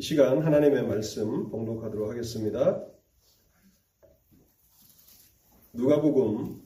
[0.00, 2.86] 이 시간 하나님의 말씀 봉독하도록 하겠습니다.
[5.74, 6.62] 누가복음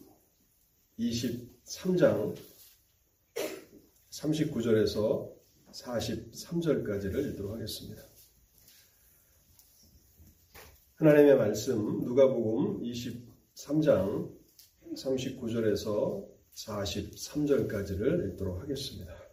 [1.00, 2.36] 23장
[4.10, 5.32] 39절에서
[5.72, 8.02] 43절까지를 읽도록 하겠습니다.
[10.94, 14.32] 하나님의 말씀 누가복음 23장
[14.94, 16.24] 39절에서
[16.54, 19.23] 43절까지를 읽도록 하겠습니다.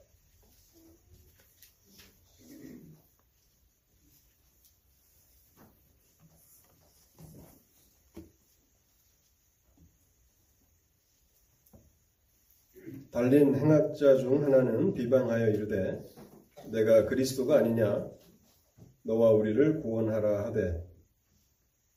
[13.22, 16.04] 달린 행악자 중 하나는 비방하여 이르되
[16.72, 18.10] 내가 그리스도가 아니냐?
[19.04, 20.84] 너와 우리를 구원하라 하되.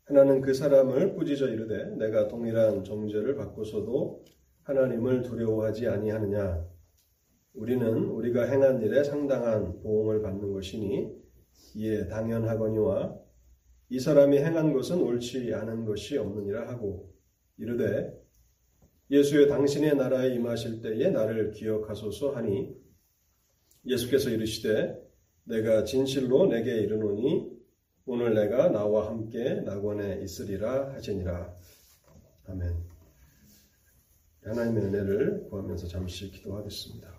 [0.05, 4.23] 하나는 그 사람을 꾸짖어 이르되 내가 동일한 정죄를 받고서도
[4.65, 6.62] 하나님을 두려워하지 아니하느냐?
[7.54, 11.10] 우리는 우리가 행한 일에 상당한 보응을 받는 것이니
[11.77, 13.18] 이에 당연하거니와
[13.88, 17.15] 이 사람이 행한 것은 옳지 않은 것이 없느니라 하고
[17.56, 18.12] 이르되
[19.10, 22.74] 예수의 당신의 나라에 임하실 때에 나를 기억하소서 하니
[23.87, 24.99] 예수께서 이르시되
[25.45, 27.52] 내가 진실로 내게 이르노니
[28.07, 31.55] 오늘 내가 나와 함께 낙원에 있으리라 하시니라.
[32.46, 32.95] 아멘.
[34.45, 37.15] 하나님의 은혜를 구하면서 잠시 기도하겠습니다.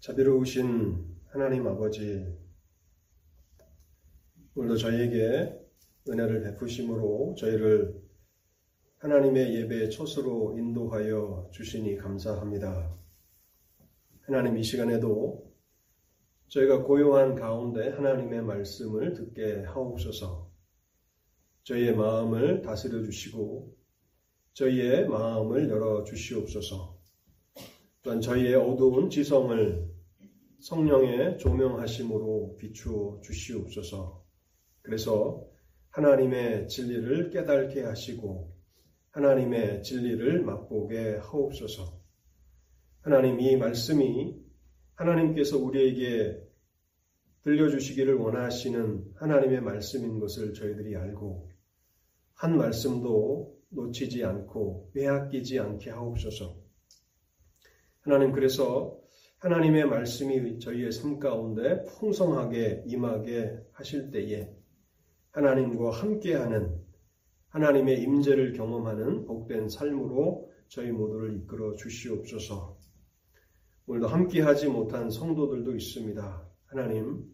[0.00, 2.26] 자비로우신 하나님 아버지,
[4.54, 5.67] 오늘도 저희에게
[6.08, 8.00] 은혜를 베푸심으로 저희를
[8.98, 12.96] 하나님의 예배의 초수로 인도하여 주시니 감사합니다.
[14.22, 15.48] 하나님 이 시간에도
[16.48, 20.50] 저희가 고요한 가운데 하나님의 말씀을 듣게 하옵소서.
[21.64, 23.76] 저희의 마음을 다스려 주시고
[24.54, 26.98] 저희의 마음을 열어 주시옵소서.
[28.02, 29.88] 또한 저희의 어두운 지성을
[30.60, 34.24] 성령의 조명하심으로 비추어 주시옵소서.
[34.82, 35.46] 그래서
[35.98, 38.54] 하나님의 진리를 깨닫게 하시고
[39.10, 42.00] 하나님의 진리를 맛보게 하옵소서.
[43.00, 44.36] 하나님 이 말씀이
[44.94, 46.40] 하나님께서 우리에게
[47.42, 51.50] 들려주시기를 원하시는 하나님의 말씀인 것을 저희들이 알고
[52.34, 56.56] 한 말씀도 놓치지 않고 빼앗기지 않게 하옵소서.
[58.02, 59.00] 하나님 그래서
[59.38, 64.57] 하나님의 말씀이 저희의 삶 가운데 풍성하게 임하게 하실 때에
[65.32, 66.78] 하나님과 함께하는
[67.48, 72.78] 하나님의 임재를 경험하는 복된 삶으로 저희 모두를 이끌어 주시옵소서.
[73.86, 76.48] 오늘도 함께하지 못한 성도들도 있습니다.
[76.66, 77.24] 하나님,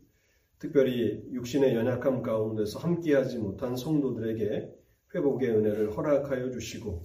[0.59, 4.73] 특별히 육신의 연약함 가운데서 함께하지 못한 성도들에게
[5.15, 7.03] 회복의 은혜를 허락하여 주시고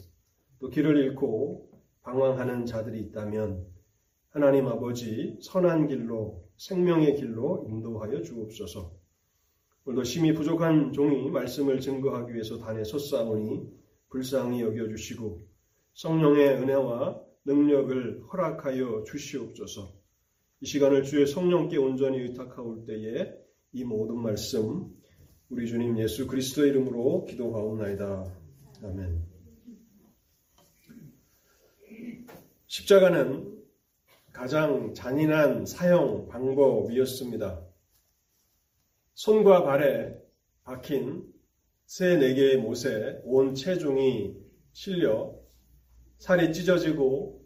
[0.59, 1.69] 또 길을 잃고
[2.03, 3.65] 방황하는 자들이 있다면
[4.29, 8.98] 하나님 아버지 선한 길로 생명의 길로 인도하여 주옵소서.
[9.85, 13.67] 오늘도 심히 부족한 종이 말씀을 증거하기 위해서 단에 섰사오니
[14.09, 15.47] 불쌍히 여겨주시고
[15.93, 19.91] 성령의 은혜와 능력을 허락하여 주시옵소서.
[20.61, 23.33] 이 시간을 주의 성령께 온전히 의탁하올 때에
[23.71, 24.93] 이 모든 말씀
[25.49, 28.31] 우리 주님 예수 그리스도의 이름으로 기도하옵나이다.
[28.83, 29.23] 아멘.
[32.67, 33.57] 십자가는
[34.31, 37.68] 가장 잔인한 사형 방법이었습니다.
[39.19, 40.15] 손과 발에
[40.63, 41.25] 박힌
[41.85, 44.33] 새 네 개의 못에 온 체중이
[44.71, 45.35] 실려
[46.19, 47.45] 살이 찢어지고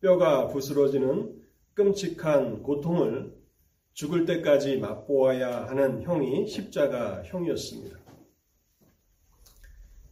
[0.00, 1.40] 뼈가 부스러지는
[1.74, 3.32] 끔찍한 고통을
[3.92, 7.96] 죽을 때까지 맛보아야 하는 형이 십자가 형이었습니다.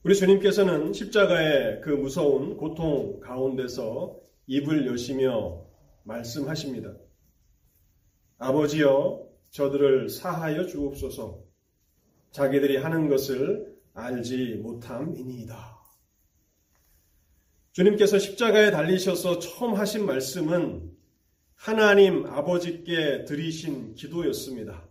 [0.04, 4.16] 우리 주님께서는 십자가의 그 무서운 고통 가운데서
[4.46, 5.66] 입을 여시며
[6.04, 6.94] 말씀하십니다.
[8.38, 11.42] 아버지여 저들을 사하여 주옵소서.
[12.30, 15.78] 자기들이 하는 것을 알지 못함이니이다.
[17.72, 20.90] 주님께서 십자가에 달리셔서 처음 하신 말씀은
[21.54, 24.88] 하나님 아버지께 드리신 기도였습니다.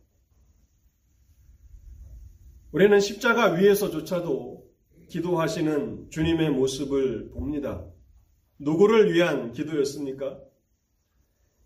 [2.71, 4.69] 우리는 십자가 위에서조차도
[5.07, 7.83] 기도하시는 주님의 모습을 봅니다.
[8.59, 10.39] 누구를 위한 기도였습니까?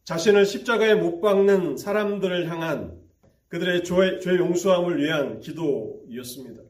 [0.05, 3.01] 자신을 십자가에 못 박는 사람들을 향한
[3.47, 6.61] 그들의 죄 용서함을 위한 기도였습니다.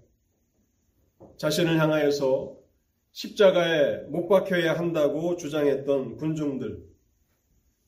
[1.37, 2.55] 자신을 향하여서
[3.11, 6.83] 십자가에 못 박혀야 한다고 주장했던 군중들,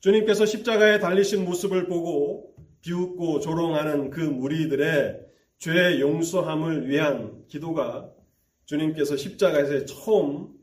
[0.00, 5.26] 주님께서 십자가에 달리신 모습을 보고 비웃고 조롱하는 그 무리들의
[5.58, 8.10] 죄 용서함을 위한 기도가
[8.64, 10.54] 주님께서 십자가에서 처음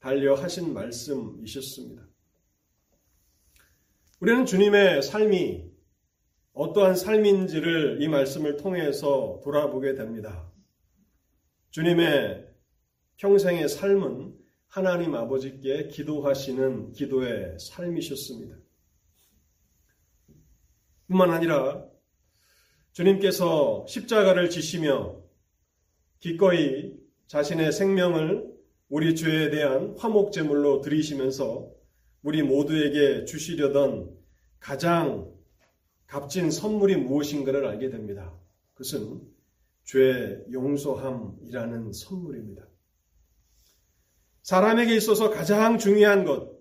[0.00, 2.11] 달려 하신 말씀이셨습니다.
[4.22, 5.64] 우리는 주님의 삶이
[6.52, 10.48] 어떠한 삶인지를 이 말씀을 통해서 돌아보게 됩니다.
[11.70, 12.46] 주님의
[13.16, 14.32] 평생의 삶은
[14.68, 18.54] 하나님 아버지께 기도하시는 기도의 삶이셨습니다.
[21.08, 21.84] 뿐만 아니라
[22.92, 25.20] 주님께서 십자가를 지시며
[26.20, 26.94] 기꺼이
[27.26, 28.54] 자신의 생명을
[28.88, 31.81] 우리 죄에 대한 화목제물로 드리시면서
[32.22, 34.10] 우리 모두에게 주시려던
[34.60, 35.32] 가장
[36.06, 38.32] 값진 선물이 무엇인가를 알게 됩니다.
[38.74, 39.22] 그것은
[39.84, 42.62] 죄 용서함이라는 선물입니다.
[44.42, 46.52] 사람에게 있어서 가장 중요한 것,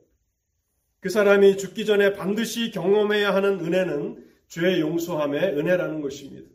[0.99, 6.49] 그 사람이 죽기 전에 반드시 경험해야 하는 은혜는 죄 용서함의 은혜라는 것입니다.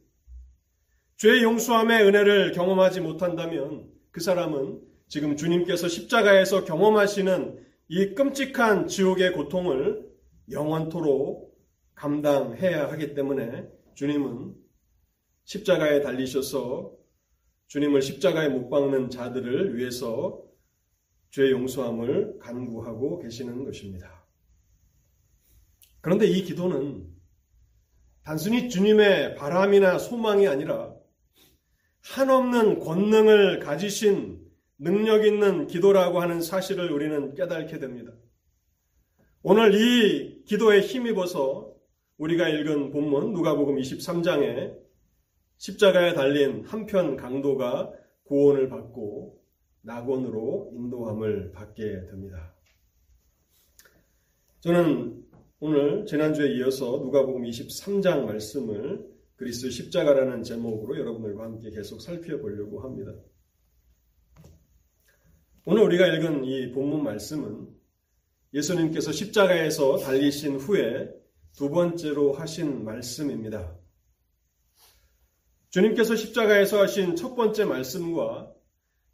[1.17, 10.11] 죄 용서함의 은혜를 경험하지 못한다면 그 사람은 지금 주님께서 십자가에서 경험하시는 이 끔찍한 지옥의 고통을
[10.51, 11.57] 영원토록
[11.95, 14.55] 감당해야 하기 때문에 주님은
[15.45, 16.97] 십자가에 달리셔서
[17.69, 20.43] 주님을 십자가에 못 박는 자들을 위해서
[21.31, 24.27] 죄 용서함을 간구하고 계시는 것입니다.
[26.01, 27.07] 그런데 이 기도는
[28.25, 30.93] 단순히 주님의 바람이나 소망이 아니라
[32.03, 34.46] 한없는 권능을 가지신
[34.79, 38.13] 능력 있는 기도라고 하는 사실을 우리는 깨닫게 됩니다.
[39.43, 41.75] 오늘 이 기도에 힘입어서
[42.19, 44.77] 우리가 읽은 본문 누가복음 23장에
[45.59, 47.93] 십자가에 달린 한편 강도가
[48.25, 49.41] 구원을 받고
[49.83, 52.55] 낙원으로 인도함을 받게 됩니다.
[54.61, 55.25] 저는
[55.61, 59.07] 오늘 지난주에 이어서 누가복음 23장 말씀을
[59.37, 63.13] 그리스도 십자가라는 제목으로 여러분들과 함께 계속 살펴보려고 합니다.
[65.69, 67.67] 오늘 우리가 읽은 이 본문 말씀은
[68.55, 71.11] 예수님께서 십자가에서 달리신 후에
[71.57, 73.77] 두 번째로 하신 말씀입니다.
[75.71, 78.55] 주님께서 십자가에서 하신 첫 번째 말씀과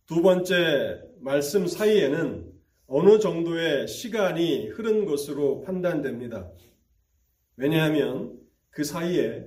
[0.04, 2.52] 두 번째 말씀 사이에는
[2.86, 6.52] 어느 정도의 시간이 흐른 것으로 판단됩니다.
[7.56, 8.38] 왜냐하면
[8.68, 9.46] 그 사이에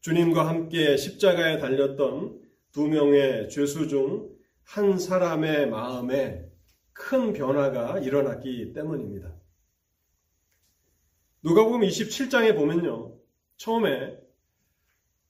[0.00, 2.40] 주님과 함께 십자가에 달렸던
[2.72, 4.33] 두 명의 죄수 중
[4.64, 6.44] 한 사람의 마음에
[6.92, 9.32] 큰 변화가 일어났기 때문입니다.
[11.42, 13.14] 누가복음 27장에 보면요.
[13.56, 14.18] 처음에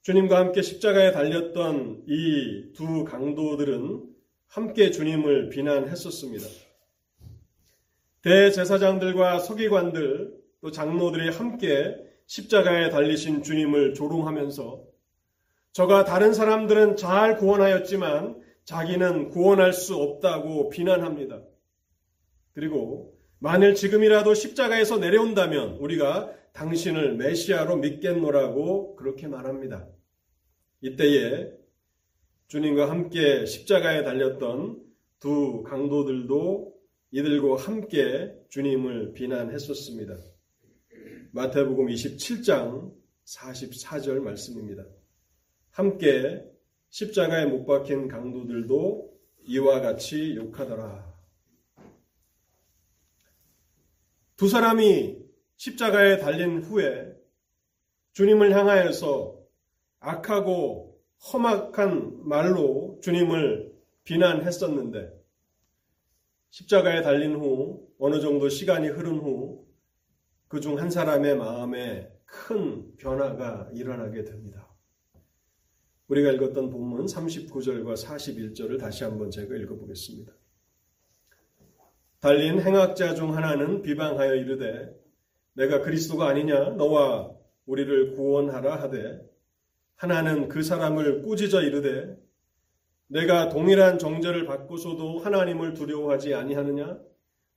[0.02, 4.04] 주님과 함께 십자가에 달렸던 이 두 강도들은
[4.48, 6.46] 함께 주님을 비난했었습니다.
[8.22, 11.96] 대제사장들과 서기관들 또 장로들이 함께
[12.26, 14.82] 십자가에 달리신 주님을 조롱하면서
[15.72, 21.42] 저가 다른 사람들은 잘 구원하였지만 자기는 구원할 수 없다고 비난합니다.
[22.52, 29.86] 그리고 만일 지금이라도 십자가에서 내려온다면 우리가 당신을 메시아로 믿겠노라고 그렇게 말합니다.
[30.80, 31.52] 이때에
[32.46, 34.82] 주님과 함께 십자가에 달렸던
[35.18, 36.74] 두 강도들도
[37.10, 40.16] 이들과 함께 주님을 비난했었습니다.
[41.32, 42.92] 마태복음 27장
[43.24, 44.84] 44절 말씀입니다.
[45.70, 46.44] 함께
[46.94, 49.12] 십자가에 못 박힌 강도들도
[49.48, 51.12] 이와 같이 욕하더라.
[54.36, 55.18] 두 사람이
[55.56, 57.12] 십자가에 달린 후에
[58.12, 59.40] 주님을 향하여서
[59.98, 61.02] 악하고
[61.32, 65.20] 험악한 말로 주님을 비난했었는데
[66.50, 69.66] 십자가에 달린 후 어느 정도 시간이 흐른 후
[70.46, 74.73] 그중 한 사람의 마음에 큰 변화가 일어나게 됩니다.
[76.08, 80.32] 우리가 읽었던 본문 39절과 41절을 다시 한번 제가 읽어보겠습니다.
[82.20, 84.94] 달린 행악자 중 하나는 비방하여 이르되
[85.54, 87.32] 내가 그리스도가 아니냐 너와
[87.66, 89.20] 우리를 구원하라 하되
[89.96, 92.16] 하나는 그 사람을 꾸짖어 이르되
[93.06, 96.98] 내가 동일한 정죄를 받고서도 하나님을 두려워하지 아니하느냐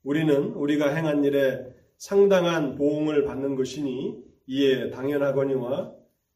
[0.03, 1.65] 우리는 우리가 행한 일에
[1.97, 5.93] 상당한 보응을 받는 것이니 이에 당연하거니와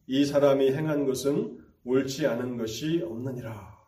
[0.08, 3.80] 이 사람이 행한 것은 옳지 않은 것이 없느니라.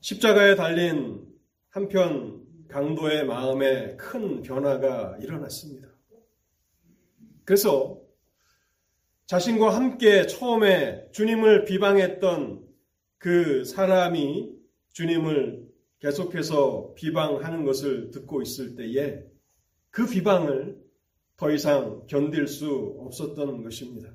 [0.00, 1.26] 십자가에 달린
[1.70, 5.88] 한편 강도의 마음에 큰 변화가 일어났습니다.
[7.44, 8.00] 그래서
[9.26, 12.66] 자신과 함께 처음에 주님을 비방했던
[13.18, 14.54] 그 사람이
[14.92, 15.68] 주님을
[15.98, 19.22] 계속해서 비방하는 것을 듣고 있을 때에
[19.90, 20.78] 그 비방을
[21.36, 24.10] 더 이상 견딜 수 없었던 것입니다.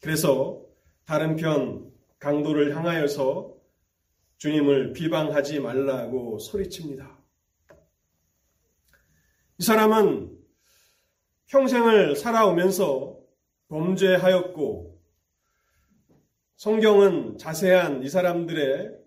[0.00, 0.64] 그래서
[1.04, 3.54] 다른 편 강도를 향하여서
[4.38, 7.18] 주님을 비방하지 말라고 소리칩니다.
[9.58, 10.38] 이 사람은
[11.48, 13.18] 평생을 살아오면서
[13.68, 14.98] 범죄하였고
[16.56, 18.98] 성경은 자세한 이 사람들의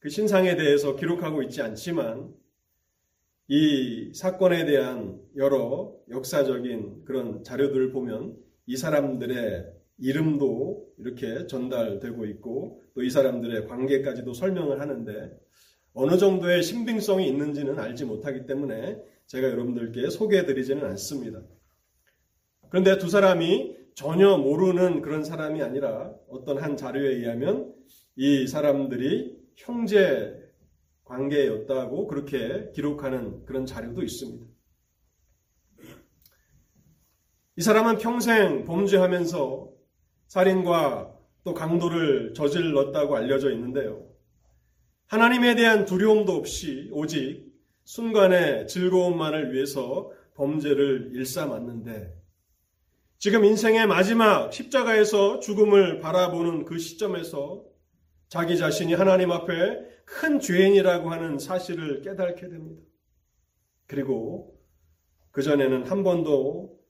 [0.00, 2.34] 그 신상에 대해서 기록하고 있지 않지만
[3.48, 13.02] 이 사건에 대한 여러 역사적인 그런 자료들을 보면 이 사람들의 이름도 이렇게 전달되고 있고 또
[13.02, 15.30] 이 사람들의 관계까지도 설명을 하는데
[15.94, 21.42] 어느 정도의 신빙성이 있는지는 알지 못하기 때문에 제가 여러분들께 소개해 드리지는 않습니다.
[22.68, 27.74] 그런데 두 사람이 전혀 모르는 그런 사람이 아니라 어떤 한 자료에 의하면
[28.16, 30.34] 이 사람들이 형제
[31.04, 34.46] 관계였다고 그렇게 기록하는 그런 자료도 있습니다.
[37.56, 39.70] 이 사람은 평생 범죄하면서
[40.28, 44.06] 살인과 또 강도를 저질렀다고 알려져 있는데요.
[45.08, 47.52] 하나님에 대한 두려움도 없이 오직
[47.84, 52.14] 순간의 즐거움만을 위해서 범죄를 일삼았는데
[53.18, 57.64] 지금 인생의 마지막 십자가에서 죽음을 바라보는 그 시점에서
[58.30, 62.82] 자기 자신이 하나님 앞에 큰 죄인이라고 하는 사실을 깨닫게 됩니다.
[63.86, 64.58] 그리고
[65.32, 66.81] 그전에는 한 번도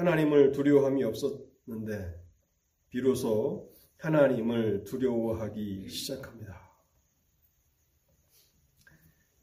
[0.00, 2.14] 하나님을 두려워함이 없었는데
[2.88, 6.58] 비로소 하나님을 두려워하기 시작합니다.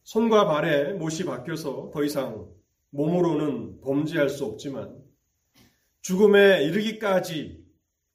[0.01, 2.49] 손과 발에 못이 박혀서 더 이상
[2.89, 4.97] 몸으로는 범죄할 수 없지만
[6.01, 7.63] 죽음에 이르기까지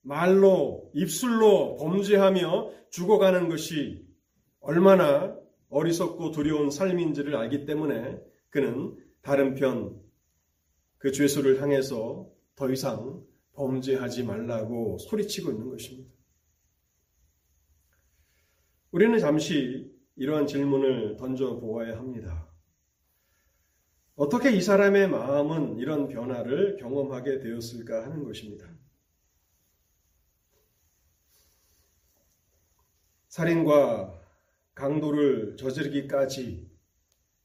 [0.00, 4.04] 말로, 입술로 범죄하며 죽어가는 것이
[4.58, 5.37] 얼마나
[5.68, 8.18] 어리석고 두려운 삶인지를 알기 때문에
[8.50, 10.02] 그는 다른 편
[11.02, 16.11] 그 죄수를 향해서 더 이상 범죄하지 말라고 소리치고 있는 것입니다.
[18.90, 22.49] 우리는 잠시 이러한 질문을 던져 보아야 합니다.
[24.14, 28.71] 어떻게 이 사람의 마음은 이런 변화를 경험하게 되었을까 하는 것입니다.
[33.28, 34.21] 살인과
[34.75, 36.71] 강도를 저지르기까지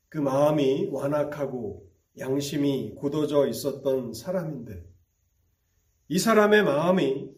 [0.10, 4.97] 그 마음이 완악하고 양심이 굳어져 있었던 사람인데
[6.10, 7.30] 이 사람의 마음이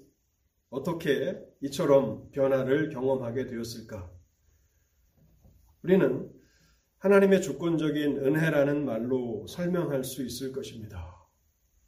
[0.70, 4.12] 어떻게 이처럼 변화를 경험하게 되었을까?
[5.82, 6.30] 우리는
[7.00, 11.16] 하나님의 주권적인 은혜라는 말로 설명할 수 있을 것입니다.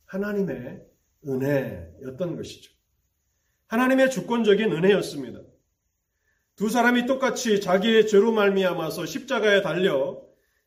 [0.05, 0.83] 하나님의
[1.27, 2.73] 은혜였던 것이죠.
[3.67, 5.39] 하나님의 주권적인 은혜였습니다.
[6.55, 10.21] 두 사람이 똑같이 자기의 죄로 말미암아서 십자가에 달려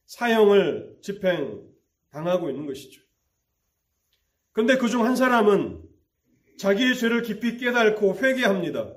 [0.06, 1.66] 사형을 집행
[2.10, 3.02] 당하고 있는 것이죠.
[4.52, 5.82] 그런데 그 중 한 사람은
[6.58, 8.94] 자기의 죄를 깊이 깨닫고 회개합니다.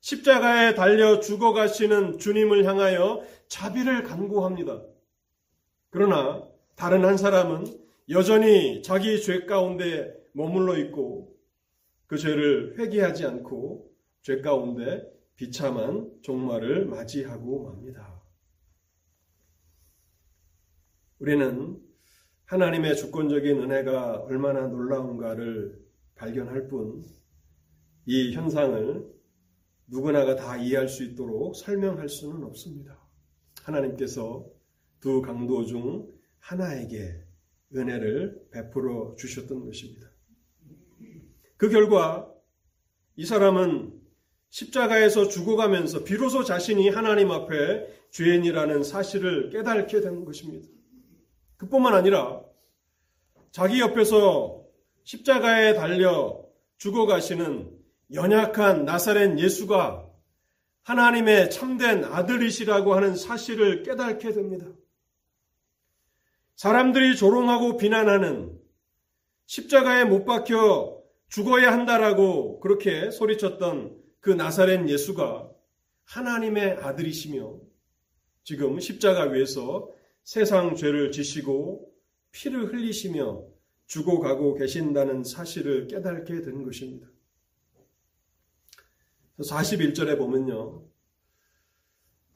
[0.00, 4.82] 십자가에 달려 죽어가시는 주님을 향하여 자비를 간구합니다.
[5.90, 7.64] 그러나 다른 한 사람은
[8.10, 11.34] 여전히 자기 죄 가운데 머물러 있고
[12.06, 18.22] 그 죄를 회개하지 않고 죄 가운데 비참한 종말을 맞이하고 맙니다.
[21.18, 21.80] 우리는
[22.44, 25.83] 하나님의 주권적인 은혜가 얼마나 놀라운가를
[26.16, 27.04] 발견할 뿐,
[28.06, 29.14] 이 현상을
[29.86, 32.98] 누구나가 다 이해할 수 있도록 설명할 수는 없습니다.
[33.62, 34.46] 하나님께서
[35.00, 37.24] 두 강도 중 하나에게
[37.74, 40.08] 은혜를 베풀어 주셨던 것입니다.
[41.56, 42.30] 그 결과
[43.16, 44.00] 이 사람은
[44.50, 50.68] 십자가에서 죽어가면서 비로소 자신이 하나님 앞에 죄인이라는 사실을 깨닫게 된 것입니다.
[51.56, 52.42] 그뿐만 아니라
[53.50, 54.63] 자기 옆에서
[55.04, 56.42] 십자가에 달려
[56.78, 57.70] 죽어가시는
[58.12, 60.06] 연약한 나사렛 예수가
[60.82, 64.66] 하나님의 참된 아들이시라고 하는 사실을 깨닫게 됩니다.
[66.56, 68.58] 사람들이 조롱하고 비난하는
[69.46, 75.50] 십자가에 못 박혀 죽어야 한다라고 그렇게 소리쳤던 그 나사렛 예수가
[76.04, 77.58] 하나님의 아들이시며
[78.42, 79.90] 지금 십자가 위에서
[80.22, 81.90] 세상 죄를 지시고
[82.30, 83.53] 피를 흘리시며
[83.94, 87.06] 죽어가고 계신다는 사실을 깨닫게 된 것입니다.
[89.38, 90.84] 41절에 보면요.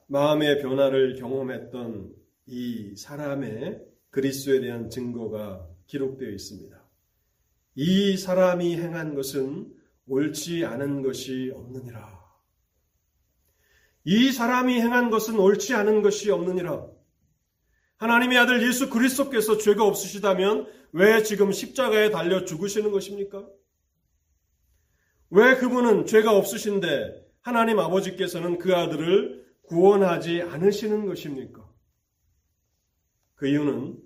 [0.06, 2.14] 마음의 변화를 경험했던
[2.46, 6.80] 이 사람의 그리스도에 대한 증거가 기록되어 있습니다.
[7.74, 9.74] 이 사람이 행한 것은
[10.06, 12.18] 옳지 않은 것이 없느니라.
[14.04, 16.86] 이 사람이 행한 것은 옳지 않은 것이 없느니라.
[17.96, 23.46] 하나님의 아들 예수 그리스도께서 죄가 없으시다면 왜 지금 십자가에 달려 죽으시는 것입니까?
[25.30, 31.68] 왜 그분은 죄가 없으신데 하나님 아버지께서는 그 아들을 구원하지 않으시는 것입니까?
[33.34, 33.98] 그 이유는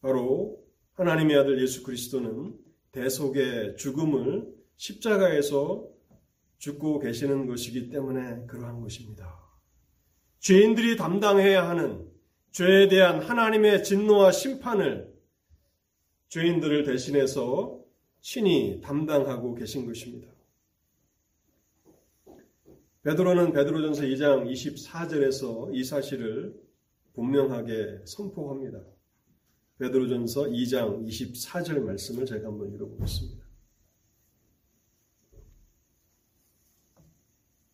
[0.00, 0.60] 바로
[0.94, 2.56] 하나님의 아들 예수 그리스도는
[2.90, 5.88] 대속의 죽음을 십자가에서
[6.58, 9.40] 죽고 계시는 것이기 때문에 그러한 것입니다.
[10.40, 12.08] 죄인들이 담당해야 하는
[12.50, 15.11] 죄에 대한 하나님의 진노와 심판을
[16.32, 17.78] 죄인들을 대신해서
[18.22, 20.32] 친히 담당하고 계신 것입니다.
[23.02, 26.58] 베드로는 베드로전서 2장 24절에서 이 사실을
[27.12, 28.80] 분명하게 선포합니다.
[29.78, 33.44] 베드로전서 2장 24절 말씀을 제가 한번 읽어보겠습니다.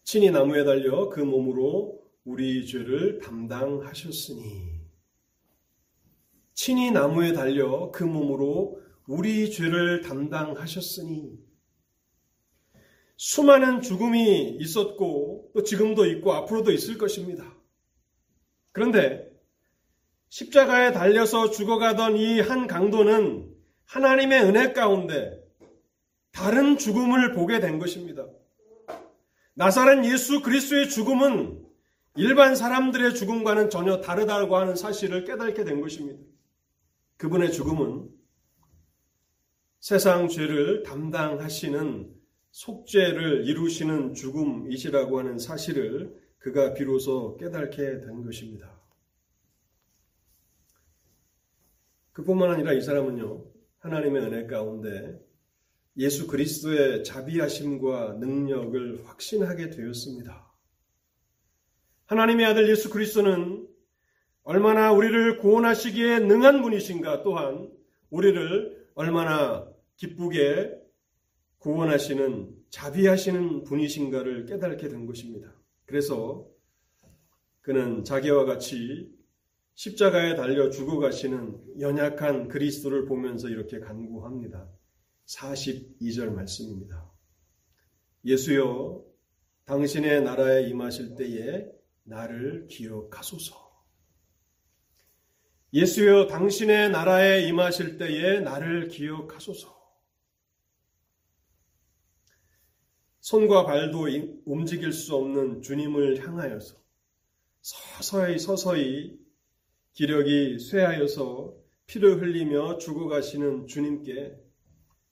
[0.03, 4.78] 친히 나무에 달려 그 몸으로 우리 죄를 담당하셨으니
[6.59, 11.39] 친히 나무에 달려 그 몸으로 우리 죄를 담당하셨으니
[13.17, 17.45] 수많은 죽음이 있었고 또 지금도 있고 앞으로도 있을 것입니다.
[18.73, 19.31] 그런데
[20.31, 25.41] 십자가에 달려서 죽어가던 이 한 강도는 하나님의 은혜 가운데
[26.33, 28.27] 다른 죽음을 보게 된 것입니다.
[29.55, 31.65] 나사렛 예수 그리스도의 죽음은
[32.17, 36.21] 일반 사람들의 죽음과는 전혀 다르다고 하는 사실을 깨닫게 된 것입니다.
[37.19, 38.09] 그분의 죽음은
[39.81, 42.15] 세상 죄를 담당하시는
[42.51, 48.81] 속죄를 이루시는 죽음이시라고 하는 사실을 그가 비로소 깨닫게 된 것입니다.
[52.13, 53.45] 그뿐만 아니라 이 사람은요,
[53.79, 55.21] 하나님의 은혜 가운데
[55.97, 60.53] 예수 그리스도의 자비하심과 능력을 확신하게 되었습니다.
[62.07, 63.68] 하나님의 아들 예수 그리스도는
[64.49, 67.71] 얼마나 우리를 구원하시기에 능한 분이신가 또한
[68.09, 70.75] 우리를 얼마나 기쁘게
[71.59, 75.53] 구원하시는 자비하시는 분이신가를 깨닫게 된 것입니다.
[75.85, 76.49] 그래서
[77.61, 79.15] 그는 자기와 같이
[79.75, 84.67] 십자가에 달려 죽어가시는 연약한 그리스도를 보면서 이렇게 간구합니다.
[85.27, 87.13] 42절 말씀입니다.
[88.25, 89.05] 예수여,
[89.67, 91.67] 당신의 나라에 임하실 때에
[92.05, 93.68] 나를 기억하소서.
[95.73, 99.77] 예수여, 당신의 나라에 임하실 때에 나를 기억하소서.
[103.21, 104.07] 손과 발도
[104.47, 106.77] 움직일 수 없는 주님을 향하여서
[107.61, 109.19] 서서히 서서히
[109.93, 111.55] 기력이 쇠하여서
[111.87, 114.35] 피를 흘리며 죽어가시는 주님께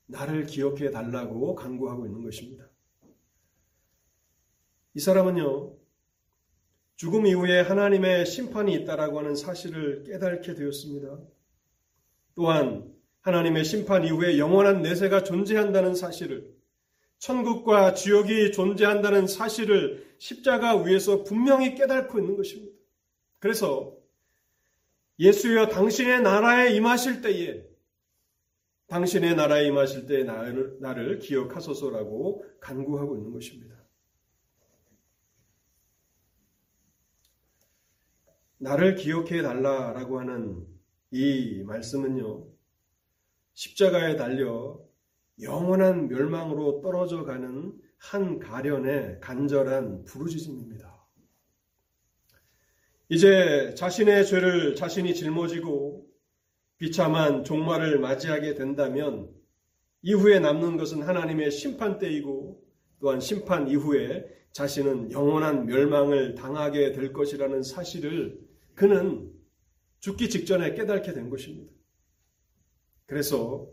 [0.07, 2.71] 나를 기억해 달라고 간구하고 있는 것입니다.
[4.95, 5.76] 이 사람은요,
[6.97, 11.19] 죽음 이후에 하나님의 심판이 있다라고 하는 사실을 깨닫게 되었습니다.
[12.35, 16.55] 또한 하나님의 심판 이후에 영원한 내세가 존재한다는 사실을,
[17.19, 22.73] 천국과 지옥이 존재한다는 사실을 십자가 위에서 분명히 깨닫고 있는 것입니다.
[23.39, 23.95] 그래서
[25.19, 27.65] 예수여 당신의 나라에 임하실 때에
[28.87, 33.76] 당신의 나라에 임하실 때에 나를, 나를 기억하소서라고 간구하고 있는 것입니다.
[38.59, 40.67] 나를 기억해 달라라고 하는
[41.11, 42.47] 이 말씀은요,
[43.55, 44.79] 십자가에 달려
[45.41, 50.97] 영원한 멸망으로 떨어져 가는 한 가련의 간절한 부르짖음입니다.
[53.09, 56.07] 이제 자신의 죄를 자신이 짊어지고
[56.79, 59.31] 비참한 종말을 맞이하게 된다면
[60.03, 62.66] 이후에 남는 것은 하나님의 심판 때이고
[63.01, 68.41] 또한 심판 이후에 자신은 영원한 멸망을 당하게 될 것이라는 사실을
[68.75, 69.33] 그는
[70.01, 71.73] 죽기 직전에 깨닫게 된 것입니다.
[73.07, 73.71] 그래서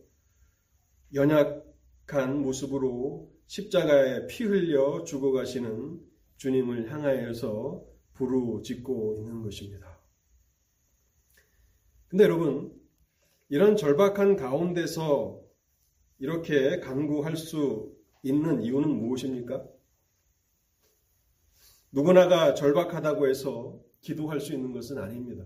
[1.14, 6.02] 연약한 모습으로 십자가에 피 흘려 죽어가시는
[6.38, 10.00] 주님을 향하여서 부르짖고 있는 것입니다.
[12.08, 12.74] 근데 여러분,
[13.50, 15.42] 이런 절박한 가운데서
[16.20, 19.66] 이렇게 간구할 수 있는 이유는 무엇입니까?
[21.92, 25.46] 누구나가 절박하다고 해서 기도할 수 있는 것은 아닙니다.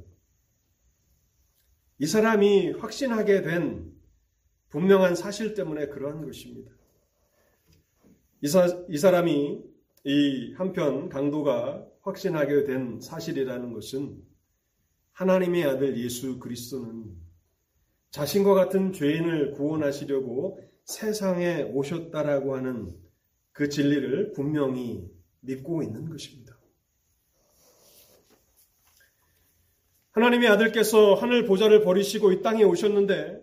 [2.00, 3.92] 이 사람이 확신하게 된
[4.70, 6.72] 분명한 사실 때문에 그러한 것입니다.
[8.42, 9.64] 이, 사, 이 사람이
[10.06, 14.22] 이 한편 강도가 확신하게 된 사실이라는 것은
[15.14, 17.16] 하나님의 아들 예수 그리스도는
[18.12, 22.96] 자신과 같은 죄인을 구원하시려고 세상에 오셨다라고 하는
[23.52, 25.06] 그 진리를 분명히
[25.42, 26.58] 믿고 있는 것입니다.
[30.12, 33.40] 하나님의 아들께서 하늘 보좌를 버리시고 이 땅에 오셨는데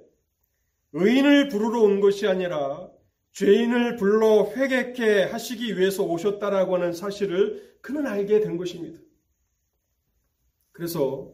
[0.92, 2.90] 의인을 부르러 온 것이 아니라
[3.33, 9.00] 죄인을 불러 회개케 하시기 위해서 오셨다라고 하는 사실을 그는 알게 된 것입니다.
[10.72, 11.30] 그래서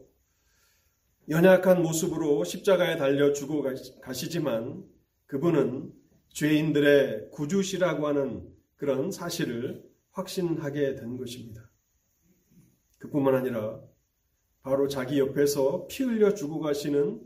[1.29, 3.63] 연약한 모습으로 십자가에 달려 죽어
[4.01, 4.83] 가시지만
[5.27, 6.00] 그분은
[6.33, 11.69] 죄인들의 구주시라고 하는 그런 사실을 확신하게 된 것입니다.
[12.97, 13.81] 그뿐만 아니라
[14.61, 17.21] 바로 자기 옆에서 피 흘려 죽어 가시는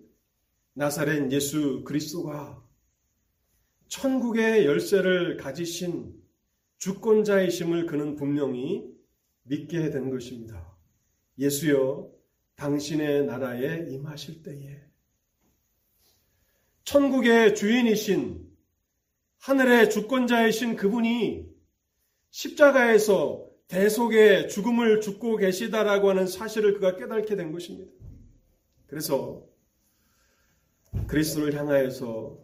[0.74, 2.64] 나사렛 예수 그리스도가
[3.88, 6.22] 천국의 열쇠를 가지신
[6.78, 8.86] 주권자이심을 그는 분명히
[9.44, 10.76] 믿게 된 것입니다.
[11.38, 12.12] 예수여,
[12.56, 14.82] 당신의 나라에 임하실 때에
[16.84, 18.55] 천국의 주인이신
[19.46, 21.48] 하늘의 주권자이신 그분이
[22.32, 27.92] 십자가에서 대속의 죽음을 죽고 계시다라고 하는 사실을 그가 깨닫게 된 것입니다.
[28.88, 29.46] 그래서
[31.06, 32.40] 그리스도를 향하여서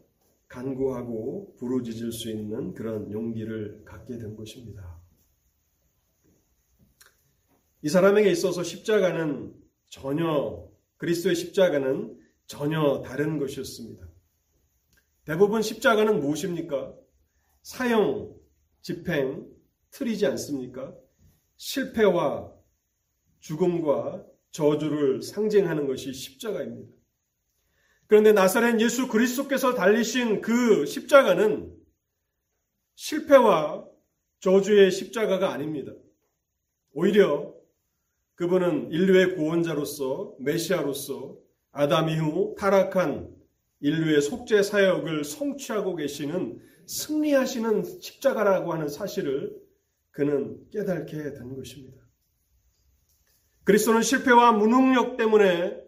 [0.47, 5.01] 간구하고 부르짖을 수 있는 그런 용기를 갖게 된 것입니다.
[7.81, 9.55] 이 사람에게 있어서 십자가는
[9.89, 14.10] 전혀 그리스도의 십자가는 전혀 다른 것이었습니다.
[15.25, 16.95] 대부분 십자가는 무엇입니까?
[17.61, 18.35] 사형,
[18.81, 19.47] 집행,
[19.91, 20.95] 틀이지 않습니까?
[21.57, 22.51] 실패와
[23.39, 26.91] 죽음과 저주를 상징하는 것이 십자가입니다.
[28.07, 31.73] 그런데 나사렛 예수 그리스도께서 달리신 그 십자가는
[32.95, 33.87] 실패와
[34.39, 35.93] 저주의 십자가가 아닙니다.
[36.93, 37.53] 오히려
[38.35, 41.37] 그분은 인류의 구원자로서 메시아로서
[41.71, 43.40] 아담 이후 타락한
[43.81, 49.55] 인류의 속죄 사역을 성취하고 계시는 승리하시는 십자가라고 하는 사실을
[50.11, 51.97] 그는 깨닫게 된 것입니다.
[53.63, 55.79] 그리스도는 실패와 무능력 때문에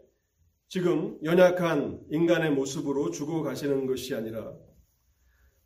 [0.70, 4.54] 지금 연약한 인간의 모습으로 죽어가시는 것이 아니라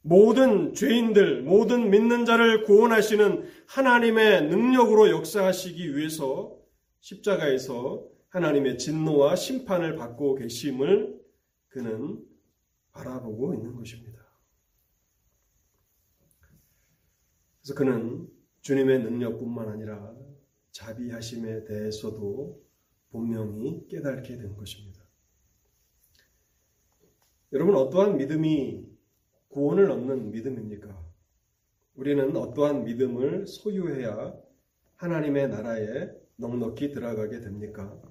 [0.02, 6.58] 모든 죄인들, 모든 믿는 자를 구원하시는 하나님의 능력으로 역사하시기 위해서
[7.02, 11.17] 십자가에서 하나님의 진노와 심판을 받고 계심을
[11.78, 12.26] 그는
[12.92, 14.26] 바라보고 있는 것입니다.
[17.62, 18.28] 그래서 그는
[18.62, 20.16] 주님의 능력뿐만 아니라
[20.72, 22.60] 자비하심에 대해서도
[23.12, 25.04] 분명히 깨닫게 된 것입니다.
[27.54, 28.84] 여러분 어떠한 믿음이
[29.50, 31.06] 구원을 얻는 믿음입니까?
[31.94, 34.36] 우리는 어떠한 믿음을 소유해야
[34.96, 38.02] 하나님의 나라에 넉넉히 들어가게 됩니까?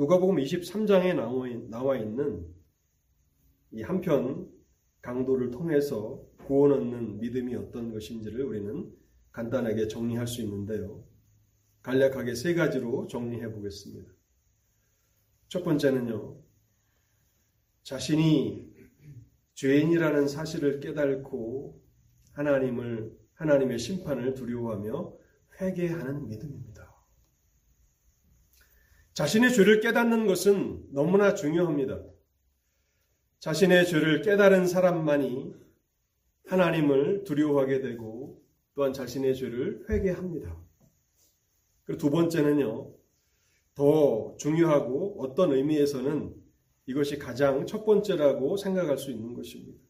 [0.00, 1.14] 누가복음 23장에
[1.68, 2.46] 나와 있는
[3.70, 4.50] 이 한편
[5.02, 8.90] 강도를 통해서 구원 얻는 믿음이 어떤 것인지를 우리는
[9.32, 11.04] 간단하게 정리할 수 있는데요.
[11.82, 14.10] 간략하게 세 가지로 정리해 보겠습니다.
[15.48, 16.44] 첫 번째는요.
[17.82, 18.72] 자신이
[19.52, 21.78] 죄인이라는 사실을 깨닫고
[22.32, 25.14] 하나님을 하나님의 심판을 두려워하며
[25.60, 26.89] 회개하는 믿음입니다.
[29.14, 32.00] 자신의 죄를 깨닫는 것은 너무나 중요합니다.
[33.40, 35.54] 자신의 죄를 깨달은 사람만이
[36.46, 38.42] 하나님을 두려워하게 되고
[38.74, 40.56] 또한 자신의 죄를 회개합니다.
[41.84, 42.94] 그리고 두 번째는요,
[43.74, 46.34] 더 중요하고 어떤 의미에서는
[46.86, 49.80] 이것이 가장 첫 번째라고 생각할 수 있는 것입니다.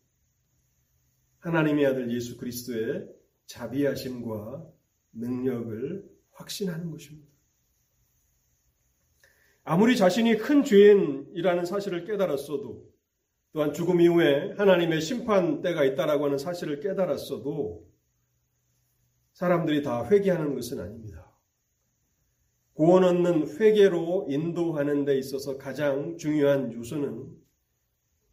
[1.38, 3.08] 하나님의 아들 예수 그리스도의
[3.46, 4.66] 자비하심과
[5.12, 7.29] 능력을 확신하는 것입니다.
[9.64, 12.90] 아무리 자신이 큰 죄인이라는 사실을 깨달았어도
[13.52, 17.84] 또한 죽음 이후에 하나님의 심판 때가 있다라고 하는 사실을 깨달았어도
[19.32, 21.30] 사람들이 다 회개하는 것은 아닙니다.
[22.74, 27.28] 구원 얻는 회개로 인도하는 데 있어서 가장 중요한 요소는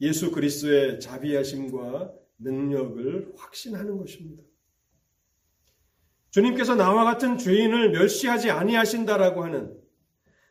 [0.02, 4.44] 예수 그리스도의 자비하심과 능력을 확신하는 것입니다.
[6.30, 9.87] 주님께서 나와 같은 죄인을 멸시하지 아니하신다라고 하는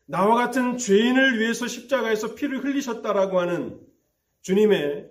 [0.09, 3.85] 나와 같은 죄인을 위해서 십자가에서 피를 흘리셨다라고 하는
[4.42, 5.11] 주님의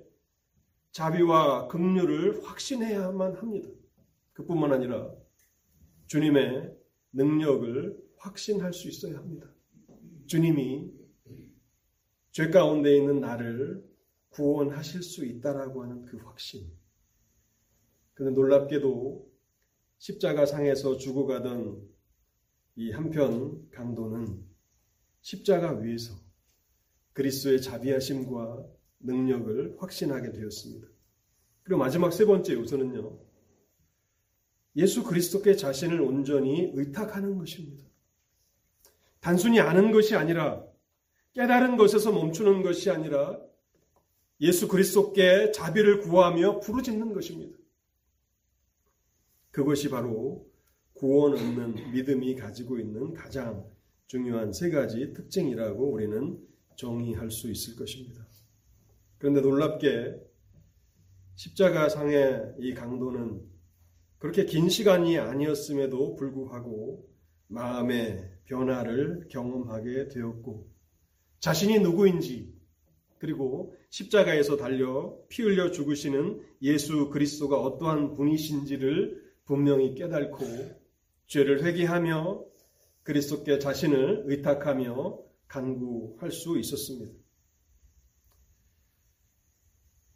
[0.91, 3.67] 자비와 긍휼을 확신해야만 합니다.
[4.31, 5.13] 그뿐만 아니라
[6.07, 6.73] 주님의
[7.11, 9.49] 능력을 확신할 수 있어야 합니다.
[10.27, 10.89] 주님이
[12.31, 13.83] 죄 가운데 있는 나를
[14.29, 16.71] 구원하실 수 있다라고 하는 그 확신.
[18.13, 19.29] 그는 놀랍게도
[19.97, 21.85] 십자가 상에서 죽어가던
[22.77, 24.54] 이 한편 강도는
[25.25, 26.13] 십자가 위에서
[27.13, 28.63] 그리스도의 자비하심과
[28.99, 30.87] 능력을 확신하게 되었습니다.
[31.63, 33.17] 그리고 마지막 세 번째 요소는요.
[34.75, 37.83] 예수 그리스도께 자신을 온전히 의탁하는 것입니다.
[39.19, 40.63] 단순히 아는 것이 아니라
[41.33, 43.41] 깨달은 것에서 멈추는 것이 아니라
[44.41, 47.57] 예수 그리스도께 자비를 구하며 부르짖는 것입니다.
[49.49, 50.47] 그것이 바로
[50.93, 53.74] 구원 얻는 믿음이 가지고 있는 가장
[54.07, 56.39] 중요한 세 가지 특징이라고 우리는
[56.75, 58.25] 정의할 수 있을 것입니다.
[59.17, 60.15] 그런데 놀랍게
[61.35, 63.41] 십자가 상의 이 강도는
[64.19, 67.09] 그렇게 긴 시간이 아니었음에도 불구하고
[67.47, 70.67] 마음의 변화를 경험하게 되었고
[71.39, 72.53] 자신이 누구인지
[73.17, 80.45] 그리고 십자가에서 달려 피 흘려 죽으시는 예수 그리스도가 어떠한 분이신지를 분명히 깨닫고
[81.27, 82.54] 죄를 회개하며
[83.05, 87.13] 그리스도께 자신을 의탁하며 간구할 수 있었습니다.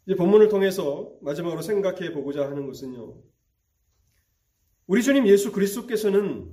[0.05, 3.21] 이제 본문을 통해서 마지막으로 생각해 보고자 하는 것은요.
[4.87, 6.51] 우리 주님 예수 그리스도께서는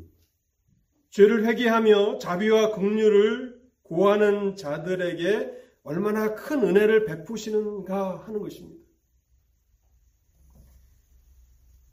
[1.09, 5.53] 죄를 회개하며 자비와 긍휼을 구하는 자들에게
[5.85, 8.85] 얼마나 큰 은혜를 베푸시는가 하는 것입니다.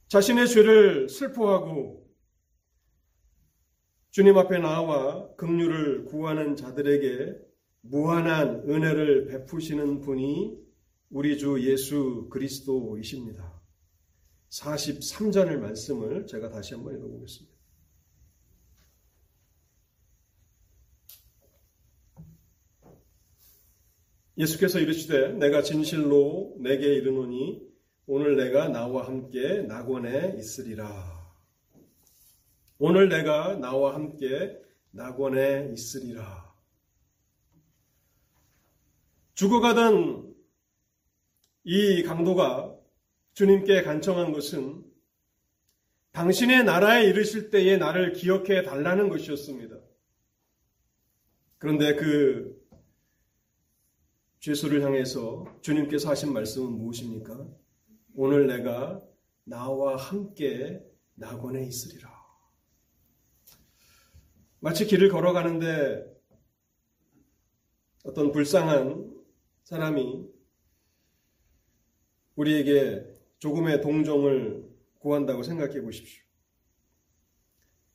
[0.09, 2.02] 자신의 죄를 슬퍼하고
[4.13, 7.35] 주님 앞에 나와 긍휼을 구하는 자들에게
[7.81, 10.55] 무한한 은혜를 베푸시는 분이
[11.09, 13.59] 우리 주 예수 그리스도이십니다.
[14.49, 17.57] 43절의 말씀을 제가 다시 한번 읽어보겠습니다.
[24.37, 27.67] 예수께서 이르시되 내가 진실로 내게 이르노니
[28.05, 31.12] 오늘 내가 나와 함께 낙원에 있으리라.
[32.77, 34.59] 오늘 내가 나와 함께
[34.91, 36.53] 낙원에 있으리라.
[39.33, 40.35] 죽어가던
[41.63, 42.75] 이 강도가
[43.33, 44.83] 주님께 간청한 것은
[46.11, 49.75] 당신의 나라에 이르실 때에 나를 기억해 달라는 것이었습니다.
[51.57, 52.61] 그런데 그
[54.39, 57.47] 죄수를 향해서 주님께서 하신 말씀은 무엇입니까?
[58.13, 59.01] 오늘 내가
[59.45, 62.12] 나와 함께 낙원에 있으리라.
[64.63, 66.05] 마치 길을 걸어가는데
[68.05, 69.13] 어떤 불쌍한
[69.63, 70.25] 사람이
[72.37, 73.05] 우리에게
[73.39, 74.63] 조금의 동정을
[74.99, 76.23] 구한다고 생각해 보십시오.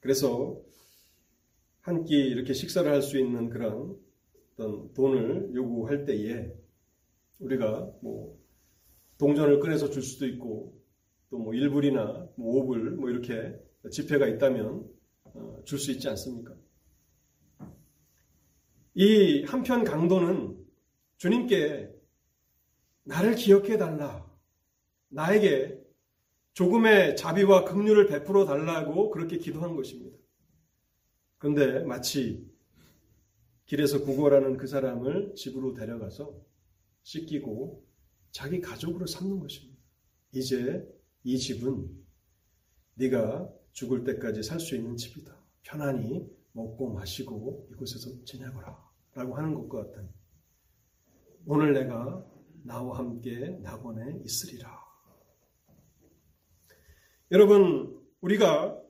[0.00, 0.60] 그래서
[1.80, 3.96] 한 끼 이렇게 식사를 할 수 있는 그런
[4.52, 6.52] 어떤 돈을 요구할 때에
[7.38, 8.38] 우리가 뭐
[9.16, 10.78] 동전을 꺼내서 줄 수도 있고
[11.30, 13.58] 또 뭐 1불이나 뭐 5불 뭐 이렇게
[13.90, 14.97] 지폐가 있다면 어,
[15.64, 16.54] 줄 수 있지 않습니까?
[18.94, 20.58] 이 한편 강도는
[21.18, 21.90] 주님께
[23.04, 24.28] 나를 기억해 달라.
[25.08, 25.80] 나에게
[26.52, 30.18] 조금의 자비와 긍휼을 베풀어 달라고 그렇게 기도한 것입니다.
[31.38, 32.50] 그런데 마치
[33.66, 36.34] 길에서 구걸하는 그 사람을 집으로 데려가서
[37.02, 37.86] 씻기고
[38.32, 39.78] 자기 가족으로 삼는 것입니다.
[40.32, 40.86] 이제
[41.22, 41.88] 이 집은
[42.94, 45.36] 네가 죽을 때까지 살 수 있는 집이다.
[45.62, 48.88] 편안히 먹고 마시고 이곳에서 지내거라.
[49.14, 50.08] 라고 하는 것과 같은
[51.46, 52.24] 오늘 내가
[52.64, 54.78] 나와 함께 낙원에 있으리라.
[57.30, 58.80] 여러분, 우리가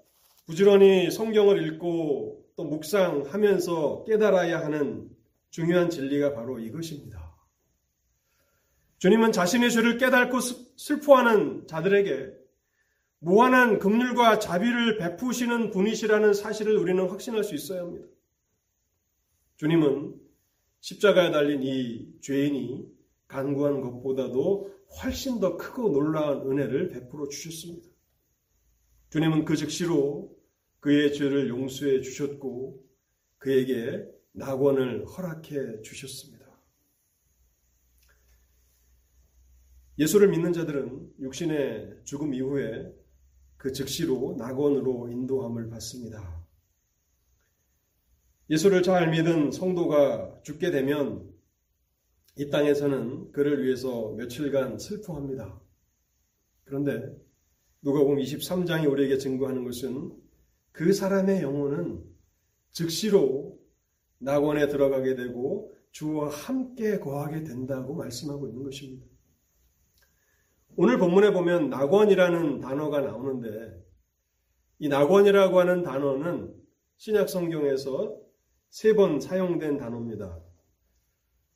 [0.46, 5.10] 부지런히 성경을 읽고 또 묵상하면서 깨달아야 하는
[5.50, 7.36] 중요한 진리가 바로 이것입니다.
[8.98, 10.40] 주님은 자신의 죄를 깨닫고
[10.76, 12.32] 슬퍼하는 자들에게
[13.20, 18.06] 무한한 긍휼과 자비를 베푸시는 분이시라는 사실을 우리는 확신할 수 있어야 합니다.
[19.56, 20.14] 주님은
[20.80, 22.86] 십자가에 달린 이 죄인이
[23.26, 27.88] 간구한 것보다도 훨씬 더 크고 놀라운 은혜를 베풀어 주셨습니다.
[29.10, 30.36] 주님은 그 즉시로
[30.80, 32.84] 그의 죄를 용서해 주셨고
[33.38, 36.46] 그에게 낙원을 허락해 주셨습니다.
[39.98, 42.92] 예수를 믿는 자들은 육신의 죽음 이후에
[43.58, 46.46] 그 즉시로 낙원으로 인도함을 받습니다.
[48.48, 51.28] 예수를 잘 믿은 성도가 죽게 되면
[52.36, 55.60] 이 땅에서는 그를 위해서 며칠간 슬퍼합니다.
[56.64, 57.14] 그런데
[57.82, 60.12] 누가복음 23장이 우리에게 증거하는 것은
[60.72, 62.04] 그 사람의 영혼은
[62.70, 63.58] 즉시로
[64.18, 69.04] 낙원에 들어가게 되고 주와 함께 거하게 된다고 말씀하고 있는 것입니다.
[70.80, 73.84] 오늘 본문에 보면 낙원이라는 단어가 나오는데
[74.78, 76.54] 이 낙원이라고 하는 단어는
[76.98, 78.16] 신약 성경에서
[78.70, 80.40] 세 번 사용된 단어입니다.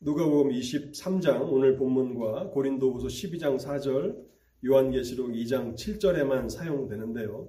[0.01, 4.21] 누가복음 23장 오늘 본문과 고린도후서 12장 4절,
[4.65, 7.49] 요한계시록 2장 7절에만 사용되는데요.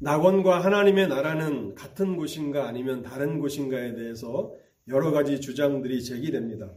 [0.00, 4.52] 낙원과 하나님의 나라는 같은 곳인가 아니면 다른 곳인가에 대해서
[4.88, 6.70] 여러 가지 주장들이 제기됩니다.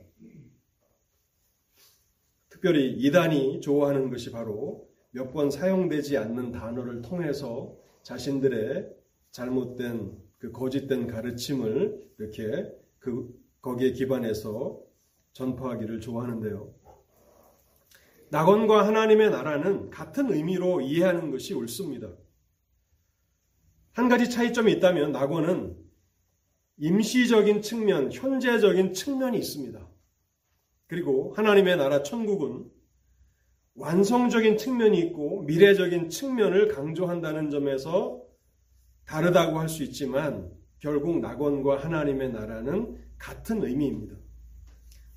[2.58, 8.90] 특별히 이단이 좋아하는 것이 바로 몇 번 사용되지 않는 단어를 통해서 자신들의
[9.32, 13.30] 잘못된 그 거짓된 가르침을 이렇게 그
[13.62, 14.82] 거기에 기반해서
[15.34, 16.74] 전파하기를 좋아하는데요.
[18.30, 22.12] 낙원과 하나님의 나라는 같은 의미로 이해하는 것이 옳습니다.
[23.94, 25.78] 한 가지 차이점이 있다면 낙원은
[26.78, 29.97] 임시적인 측면, 현재적인 측면이 있습니다.
[30.88, 32.66] 그리고 하나님의 나라 천국은
[33.76, 38.22] 완성적인 측면이 있고 미래적인 측면을 강조한다는 점에서
[39.06, 44.16] 다르다고 할 수 있지만 결국 낙원과 하나님의 나라는 같은 의미입니다.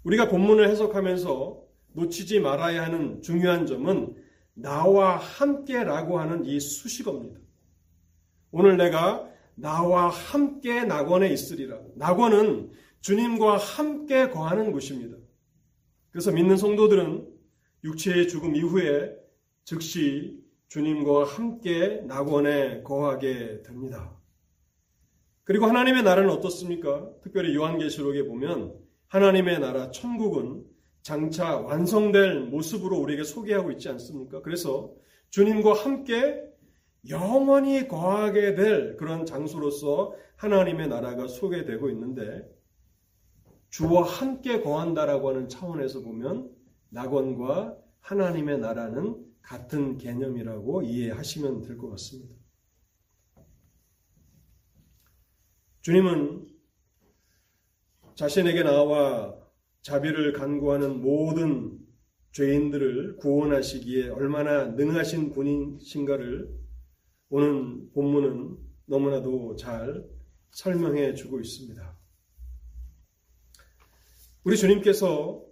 [0.04, 4.14] 우리가 본문을 해석하면서 놓치지 말아야 하는 중요한 점은
[4.54, 7.40] 나와 함께라고 하는 이 수식어입니다.
[8.52, 11.78] 오늘 내가 나와 함께 낙원에 있으리라.
[11.96, 15.16] 낙원은 주님과 함께 거하는 곳입니다.
[16.10, 17.28] 그래서 믿는 성도들은
[17.84, 19.16] 육체의 죽음 이후에
[19.64, 24.16] 즉시 주님과 함께 낙원에 거하게 됩니다.
[25.44, 27.10] 그리고 하나님의 나라는 어떻습니까?
[27.22, 28.74] 특별히 요한계시록에 보면
[29.08, 30.64] 하나님의 나라 천국은
[31.02, 34.42] 장차 완성될 모습으로 우리에게 소개하고 있지 않습니까?
[34.42, 34.94] 그래서
[35.30, 36.40] 주님과 함께
[37.08, 42.46] 영원히 거하게 될 그런 장소로서 하나님의 나라가 소개되고 있는데
[43.70, 46.50] 주와 함께 거한다라고 하는 차원에서 보면
[46.90, 52.34] 낙원과 하나님의 나라는 같은 개념이라고 이해하시면 될 것 같습니다.
[55.82, 56.46] 주님은
[58.14, 59.34] 자신에게 나와
[59.82, 61.78] 자비를 간구하는 모든
[62.32, 66.50] 죄인들을 구원하시기에 얼마나 능하신 분이신가를
[67.30, 70.04] 오는 본문은 너무나도 잘
[70.50, 71.99] 설명해 주고 있습니다.
[74.42, 75.44] 우리 주님께서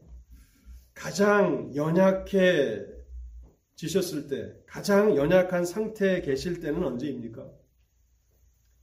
[0.95, 2.87] 가장 연약해
[3.77, 7.49] 지셨을 때, 가장 연약한 상태에 계실 때는 언제입니까?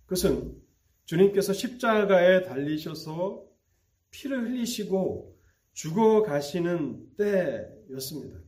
[0.06, 0.62] 그것은
[1.06, 3.44] 주님께서 십자가에 달리셔서
[4.12, 5.36] 피를 흘리시고
[5.74, 8.40] 죽어 가시는 때였습니다.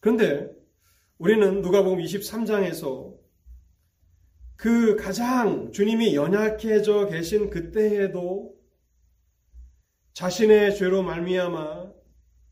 [0.00, 0.50] 그런데
[1.18, 3.16] 우리는 누가복음 23장에서
[4.56, 8.59] 그 가장 주님이 연약해져 계신 그때에도
[10.12, 11.92] 자신의 죄로 말미암아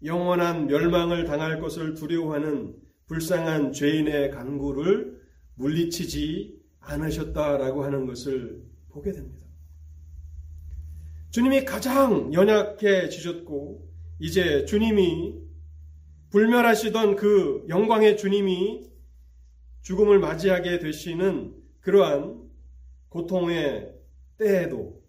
[0.04, 5.20] 영원한 멸망을 당할 것을 두려워하는 불쌍한 죄인의 간구를
[5.54, 9.46] 물리치지 않으셨다라고 하는 것을 보게 됩니다.
[11.30, 13.86] 주님이 가장 연약해지셨고
[14.20, 15.34] 이제 주님이
[16.30, 18.88] 불멸하시던 그 영광의 주님이
[19.82, 22.48] 죽음을 맞이하게 되시는 그러한
[23.08, 23.94] 고통의
[24.36, 25.02] 때에도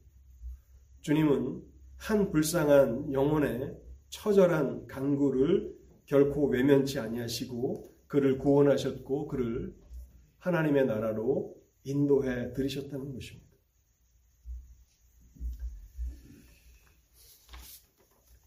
[1.01, 1.68] 주님은
[1.99, 3.77] 한 불쌍한 영혼의
[4.09, 9.75] 처절한 간구를 결코 외면치 아니하시고 그를 구원하셨고 그를
[10.39, 13.47] 하나님의 나라로 인도해 들이셨다는 것입니다.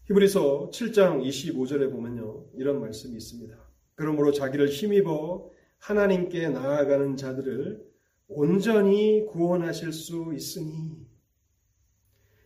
[0.05, 2.47] 히브리서 7장 25절에 보면요.
[2.55, 3.55] 이런 말씀이 있습니다.
[3.95, 7.85] 그러므로 자기를 힘입어 하나님께 나아가는 자들을
[8.27, 11.02] 온전히 구원하실 수 있으니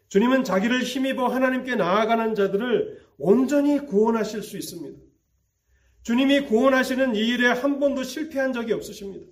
[0.10, 5.00] 주님은 자기를 힘입어 하나님께 나아가는 자들을 온전히 구원하실 수 있습니다.
[6.04, 9.28] 주님이 구원하시는 이 일에 한 번도 실패한 적이 없으십니다.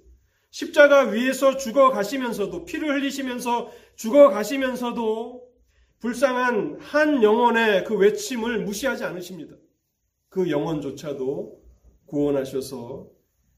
[0.52, 5.46] 십자가 위에서 죽어 가시면서도 피를 흘리시면서 죽어 가시면서도
[6.00, 9.56] 불쌍한 한 영혼의 그 외침을 무시하지 않으십니다.
[10.30, 11.62] 그 영혼조차도
[12.06, 13.10] 구원하셔서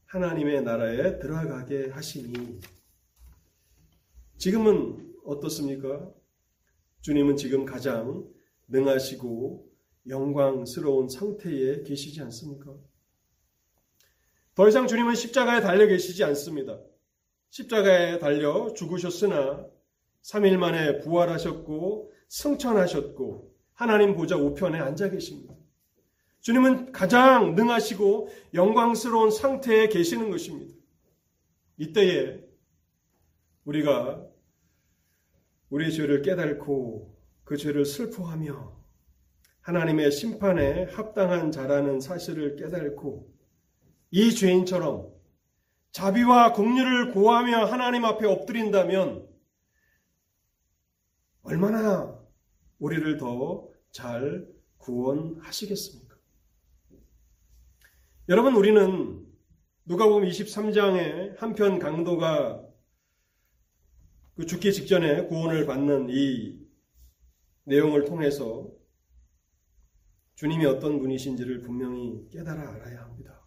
[0.06, 2.60] 하나님의 나라에 들어가게 하시니
[4.38, 6.08] 지금은 어떻습니까?
[7.08, 8.28] 주님은 지금 가장
[8.66, 9.66] 능하시고
[10.08, 12.74] 영광스러운 상태에 계시지 않습니까?
[14.54, 16.78] 더 이상 주님은 십자가에 달려 계시지 않습니다.
[17.48, 19.66] 십자가에 달려 죽으셨으나
[20.22, 25.54] 3일 만에 부활하셨고 승천하셨고 하나님 보좌 우편에 앉아 계십니다.
[26.42, 30.74] 주님은 가장 능하시고 영광스러운 상태에 계시는 것입니다.
[31.78, 32.46] 이때에
[33.64, 34.27] 우리가
[35.70, 38.76] 우리의 죄를 깨닫고 그 죄를 슬퍼하며
[39.60, 43.32] 하나님의 심판에 합당한 자라는 사실을 깨닫고
[44.10, 45.12] 이 죄인처럼
[45.92, 49.28] 자비와 공유를 고하며 하나님 앞에 엎드린다면
[51.42, 52.18] 얼마나
[52.78, 54.46] 우리를 더 잘
[54.78, 56.16] 구원하시겠습니까?
[58.28, 59.26] 여러분, 우리는
[59.84, 62.62] 누가 보면 23장에 한편 강도가
[64.38, 66.64] 그 죽기 직전에 구원을 받는 이
[67.64, 68.70] 내용을 통해서
[70.36, 73.44] 주님이 어떤 분이신지를 분명히 깨달아 알아야 합니다.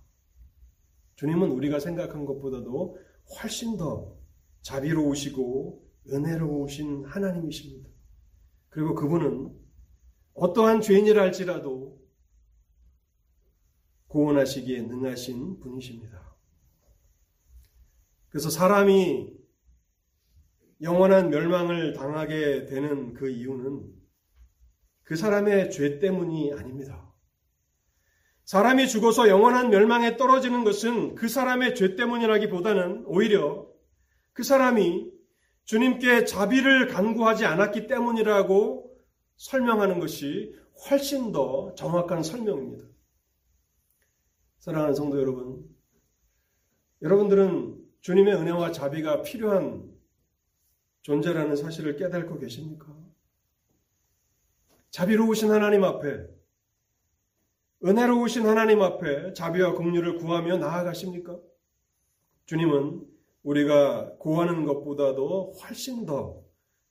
[1.15, 2.97] 주님은 우리가 생각한 것보다도
[3.37, 4.17] 훨씬 더
[4.63, 7.89] 자비로우시고 은혜로우신 하나님이십니다.
[8.67, 9.57] 그리고 그분은
[10.33, 12.01] 어떠한 죄인이라 할지라도
[14.07, 16.35] 구원하시기에 능하신 분이십니다.
[18.27, 19.40] 그래서 사람이
[20.81, 23.87] 영원한 멸망을 당하게 되는 그 이유는
[25.03, 27.13] 그 사람의 죄 때문이 아닙니다.
[28.45, 33.69] 사람이 죽어서 영원한 멸망에 떨어지는 것은 그 사람의 죄 때문이라기보다는 오히려
[34.33, 35.11] 그 사람이
[35.65, 38.91] 주님께 자비를 간구하지 않았기 때문이라고
[39.35, 40.55] 설명하는 것이
[40.89, 42.85] 훨씬 더 정확한 설명입니다.
[44.59, 45.63] 사랑하는 성도 여러분,
[47.01, 49.90] 여러분들은 주님의 은혜와 자비가 필요한
[51.01, 52.95] 존재라는 사실을 깨닫고 계십니까?
[54.91, 56.27] 자비로우신 하나님 앞에
[57.83, 61.39] 은혜로우신 하나님 앞에 자비와 긍휼을 구하며 나아가십니까?
[62.45, 63.07] 주님은
[63.43, 66.43] 우리가 구하는 것보다도 훨씬 더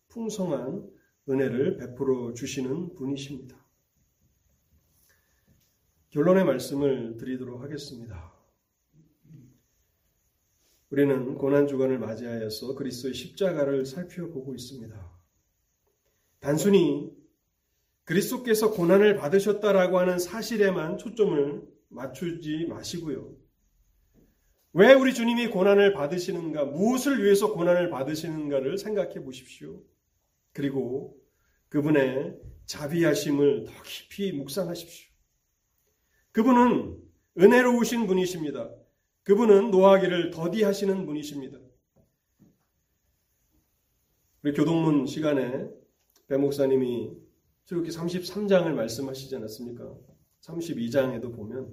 [0.09, 0.91] 풍성한
[1.29, 3.57] 은혜를 베풀어 주시는 분이십니다.
[6.09, 8.30] 결론의 말씀을 드리도록 하겠습니다.
[10.91, 15.21] 우리는 고난 주간을 맞이하여서 그리스도의 십자가를 살펴보고 있습니다.
[16.41, 17.13] 단순히
[18.05, 23.37] 그리스도께서 고난을 받으셨다라고 하는 사실에만 초점을 맞추지 마시고요.
[24.73, 29.83] 왜 우리 주님이 고난을 받으시는가, 무엇을 위해서 고난을 받으시는가를 생각해 보십시오.
[30.53, 31.17] 그리고
[31.69, 32.37] 그분의
[32.67, 35.09] 자비하심을 더 깊이 묵상하십시오.
[36.33, 37.01] 그분은
[37.39, 38.71] 은혜로우신 분이십니다.
[39.31, 41.57] 그분은 노하기를 더디하시는 분이십니다.
[44.43, 45.71] 우리 교동문 시간에
[46.27, 47.17] 배 목사님이
[47.63, 49.95] 출애굽기 33장을 말씀하시지 않았습니까?
[50.41, 51.73] 32장에도 보면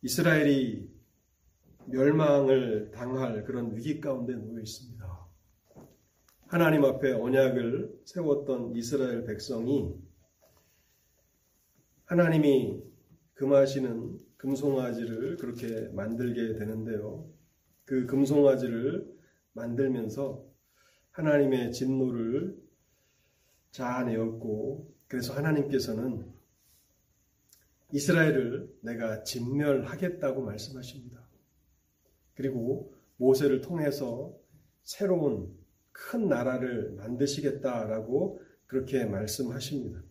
[0.00, 0.88] 이스라엘이
[1.84, 5.28] 멸망을 당할 그런 위기 가운데 놓여 있습니다.
[6.46, 9.94] 하나님 앞에 언약을 세웠던 이스라엘 백성이
[12.06, 12.82] 하나님이
[13.34, 17.30] 금하시는 금송아지를 그렇게 만들게 되는데요.
[17.84, 19.06] 그 금송아지를
[19.52, 20.46] 만들면서
[21.10, 22.56] 하나님의 진노를
[23.70, 26.32] 자아내었고 그래서 하나님께서는
[27.92, 31.20] 이스라엘을 내가 진멸하겠다고 말씀하십니다.
[32.34, 34.34] 그리고 모세를 통해서
[34.82, 35.54] 새로운
[35.92, 40.02] 큰 나라를 만드시겠다라고 그렇게 말씀하십니다.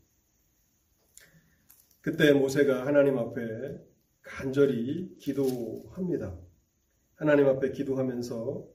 [2.02, 3.89] 그때 모세가 하나님 앞에
[4.30, 6.38] 간절히 기도합니다.
[7.16, 8.66] 하나님 앞에 기도하면서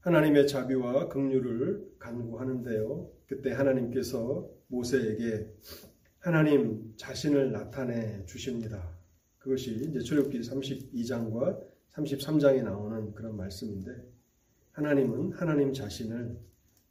[0.00, 3.10] 하나님의 자비와 긍휼을 간구하는데요.
[3.26, 5.52] 그때 하나님께서 모세에게
[6.20, 8.96] 하나님 자신을 나타내 주십니다.
[9.38, 11.60] 그것이 이제 출애굽기 32장과
[11.94, 13.90] 33장에 나오는 그런 말씀인데
[14.72, 16.38] 하나님은 하나님 자신을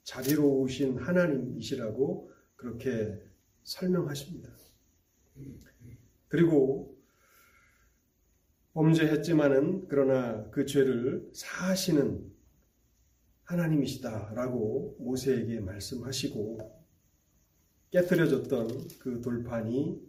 [0.04, 3.18] 자비로우신 하나님이시라고 그렇게
[3.64, 4.50] 설명하십니다.
[6.28, 6.95] 그리고
[8.76, 12.30] 범죄했지만은 그러나 그 죄를 사하시는
[13.46, 16.58] 하나님이시다라고 모세에게 말씀하시고
[17.92, 18.68] 깨뜨려졌던
[19.00, 20.02] 그 돌판이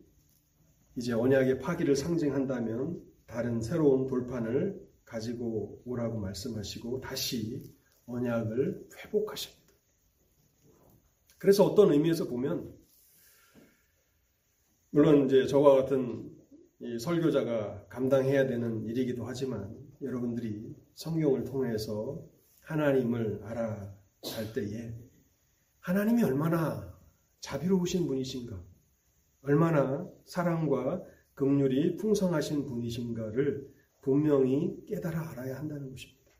[0.97, 7.62] 이제 언약의 파기를 상징한다면 다른 새로운 돌판을 가지고 오라고 말씀하시고 다시
[8.07, 9.62] 언약을 회복하십니다.
[11.39, 12.75] 그래서 어떤 의미에서 보면
[14.91, 16.36] 물론 이제 저와 같은
[17.01, 22.22] 설교자가 감당해야 되는 일이기도 하지만 여러분들이 성경을 통해서
[22.61, 24.95] 하나님을 알아갈 때에
[25.81, 26.95] 하나님이 얼마나
[27.41, 28.62] 자비로우신 분이신가,
[29.43, 31.03] 얼마나 사랑과
[31.35, 33.72] 긍휼이 풍성하신 분이신가를
[34.03, 36.33] 분명히 깨달아 알아야 한다는 것입니다.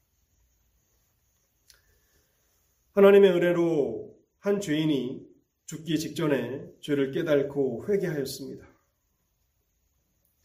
[2.93, 5.27] 하나님의 은혜로 한 죄인이
[5.67, 8.76] 죽기 직전에 죄를 깨닫고 회개하였습니다.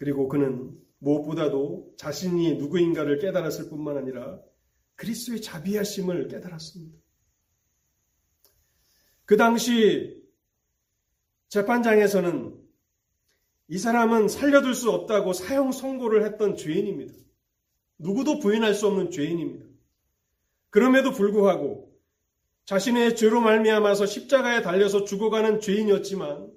[0.02, 4.41] 그리고 그는 무엇보다도 자신이 누구인가를 깨달았을 뿐만 아니라
[4.95, 6.97] 그리스도의 자비하심을 깨달았습니다.
[9.26, 10.20] 그 당시
[11.49, 12.60] 재판장에서는
[13.68, 17.14] 이 사람은 살려둘 수 없다고 사형 선고를 했던 죄인입니다.
[17.99, 19.68] 누구도 부인할 수 없는 죄인입니다.
[20.72, 21.95] 그럼에도 불구하고
[22.66, 26.52] 자신의 죄로 말미암아서 십자가에 달려서 죽어가는 죄인이었지만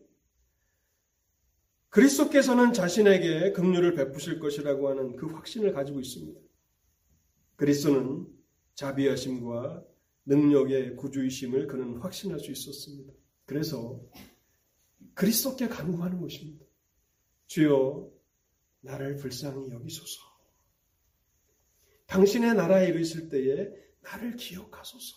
[1.94, 6.40] 그리스도께서는 자신에게 긍휼을 베푸실 것이라고 하는 그 확신을 가지고 있습니다.
[7.54, 8.26] 그리스도는
[8.74, 9.84] 자비하심과
[10.24, 13.12] 능력의 구주이심을 그는 확신할 수 있었습니다.
[13.46, 14.00] 그래서
[15.14, 16.66] 그리스도께 간구하는 것입니다.
[17.46, 18.10] 주여
[18.80, 20.20] 나를 불쌍히 여기소서.
[22.06, 23.70] 당신의 나라에 이르실 때에
[24.00, 25.16] 나를 기억하소서.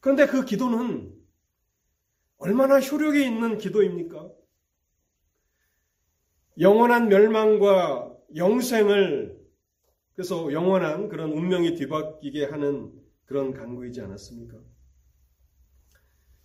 [0.00, 1.18] 그런데 그 기도는
[2.36, 4.39] 얼마나 효력이 있는 기도입니까?
[6.60, 9.40] 영원한 멸망과 영생을
[10.14, 12.92] 그래서 영원한 그런 운명이 뒤바뀌게 하는
[13.24, 14.58] 그런 간구이지 않았습니까?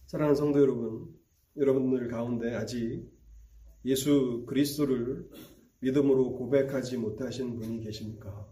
[0.05, 1.13] 사랑하는 성도 여러분,
[1.57, 3.03] 여러분들 가운데 아직
[3.83, 5.29] 예수 그리스도를
[5.79, 8.47] 믿음으로 고백하지 못하신 분이 계십니까?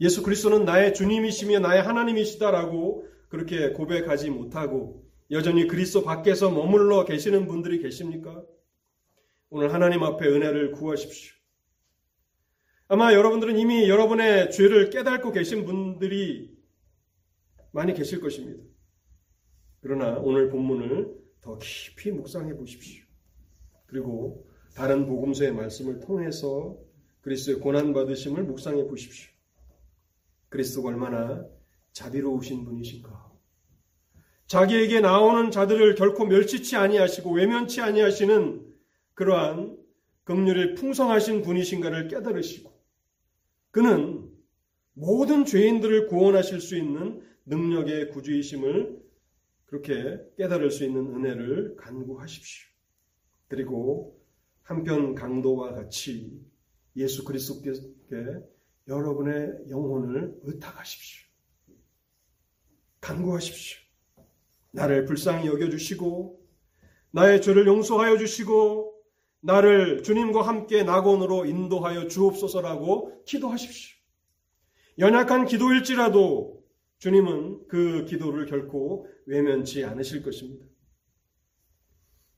[0.00, 7.80] 예수 그리스도는 나의 주님이시며 나의 하나님이시다라고 그렇게 고백하지 못하고 여전히 그리스도 밖에서 머물러 계시는 분들이
[7.80, 8.44] 계십니까?
[9.56, 11.32] 오늘 하나님 앞에 은혜를 구하십시오.
[12.88, 16.58] 아마 여러분들은 이미 여러분의 죄를 깨닫고 계신 분들이
[17.70, 18.64] 많이 계실 것입니다.
[19.80, 23.04] 그러나 오늘 본문을 더 깊이 묵상해 보십시오.
[23.86, 24.44] 그리고
[24.74, 26.76] 다른 복음서의 말씀을 통해서
[27.20, 29.30] 그리스도의 고난 받으심을 묵상해 보십시오.
[30.48, 31.46] 그리스도가 얼마나
[31.92, 33.32] 자비로우신 분이신가?
[34.48, 38.73] 자기에게 나오는 자들을 결코 멸치치 아니하시고 외면치 아니하시는
[39.14, 39.78] 그러한
[40.24, 42.72] 긍휼이 풍성하신 분이신가를 깨달으시고
[43.70, 44.30] 그는
[44.94, 49.02] 모든 죄인들을 구원하실 수 있는 능력의 구주이심을
[49.66, 52.68] 그렇게 깨달을 수 있는 은혜를 간구하십시오.
[53.48, 54.20] 그리고
[54.62, 56.40] 한편 강도와 같이
[56.96, 57.72] 예수 그리스도께
[58.86, 61.26] 여러분의 영혼을 의탁하십시오.
[63.00, 63.80] 간구하십시오.
[64.70, 66.40] 나를 불쌍히 여겨주시고
[67.10, 68.93] 나의 죄를 용서하여 주시고
[69.44, 73.94] 나를 주님과 함께 낙원으로 인도하여 주옵소서라고 기도하십시오.
[74.98, 76.64] 연약한 기도일지라도
[76.98, 80.64] 주님은 그 기도를 결코 외면치 않으실 것입니다.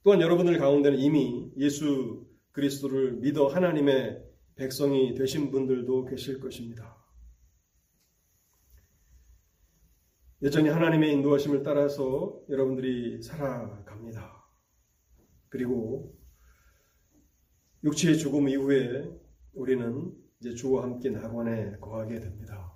[0.03, 4.25] 또한 여러분들 가운데는 이미 예수 그리스도를 믿어 하나님의
[4.57, 6.97] 백성이 되신 분들도 계실 것입니다.
[10.43, 14.45] 여전히 하나님의 인도하심을 따라서 여러분들이 살아갑니다.
[15.49, 16.16] 그리고
[17.85, 19.09] 육체의 죽음 이후에
[19.53, 22.73] 우리는 이제 주와 함께 낙원에 거하게 됩니다.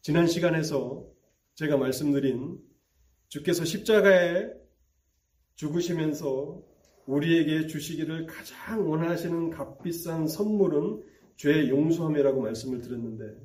[0.00, 1.06] 지난 시간에서
[1.54, 2.58] 제가 말씀드린
[3.28, 4.48] 주께서 십자가에
[5.54, 6.62] 죽으시면서
[7.06, 11.02] 우리에게 주시기를 가장 원하시는 값비싼 선물은
[11.36, 13.36] 죄의 용서함이라고 말씀을 드렸는데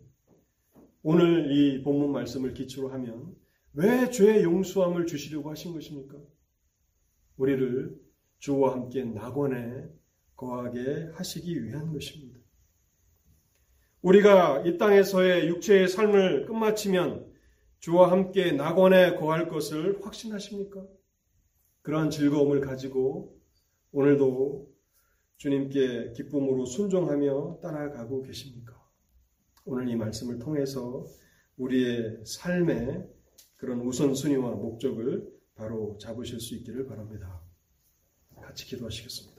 [1.04, 3.36] 오늘 이 본문 말씀을 기초로 하면
[3.74, 6.18] 왜 죄의 용서함을 주시려고 하신 것입니까?
[7.38, 8.00] 우리를
[8.40, 9.90] 주와 함께 낙원에
[10.36, 12.40] 거하게 하시기 위한 것입니다.
[14.02, 17.34] 우리가 이 땅에서의 육체의 삶을 끝마치면
[17.80, 20.86] 주와 함께 낙원에 거할 것을 확신하십니까?
[21.82, 23.40] 그러한 즐거움을 가지고
[23.92, 24.72] 오늘도
[25.38, 28.76] 주님께 기쁨으로 순종하며 따라가고 계십니까?
[29.66, 31.06] 오늘 이 말씀을 통해서
[31.58, 33.08] 우리의 삶의
[33.56, 37.42] 그런 우선순위와 목적을 바로 잡으실 수 있기를 바랍니다.
[38.42, 39.35] 같이 기도하시겠습니다.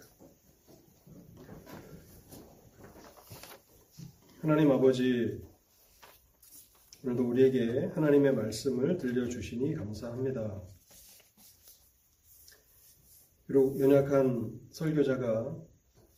[4.47, 5.43] 하나님 아버지,
[7.03, 10.63] 오늘도 우리에게 하나님의 말씀을 들려주시니 감사합니다.
[13.49, 15.53] 비록 연약한 설교자가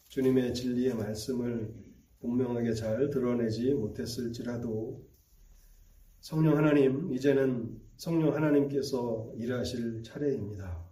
[0.09, 1.73] 주님의 진리의 말씀을
[2.21, 5.03] 분명하게 잘 드러내지 못했을지라도
[6.21, 10.87] 성령 하나님, 이제는 성령 하나님께서 일하실 차례입니다.